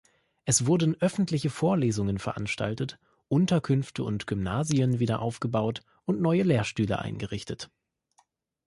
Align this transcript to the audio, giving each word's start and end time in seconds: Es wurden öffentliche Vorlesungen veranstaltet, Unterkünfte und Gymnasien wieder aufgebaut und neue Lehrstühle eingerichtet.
Es 0.45 0.65
wurden 0.65 0.99
öffentliche 0.99 1.51
Vorlesungen 1.51 2.17
veranstaltet, 2.17 2.97
Unterkünfte 3.27 4.03
und 4.03 4.25
Gymnasien 4.25 4.97
wieder 4.97 5.19
aufgebaut 5.21 5.83
und 6.05 6.21
neue 6.21 6.41
Lehrstühle 6.41 6.97
eingerichtet. 6.97 7.69